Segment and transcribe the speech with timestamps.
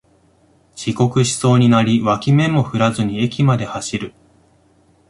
[0.73, 4.13] 遅刻しそうになり脇目も振らずに駅まで走る